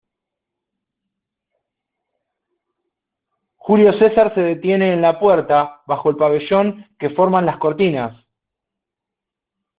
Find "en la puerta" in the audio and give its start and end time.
4.93-5.83